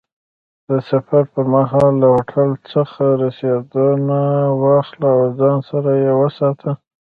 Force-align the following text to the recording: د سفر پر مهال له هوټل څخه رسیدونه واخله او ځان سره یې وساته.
د 0.67 0.69
سفر 0.89 1.23
پر 1.33 1.45
مهال 1.53 1.93
له 2.01 2.07
هوټل 2.13 2.49
څخه 2.73 3.03
رسیدونه 3.23 4.19
واخله 4.63 5.09
او 5.19 5.23
ځان 5.39 5.57
سره 5.69 5.91
یې 6.03 6.13
وساته. 6.21 6.71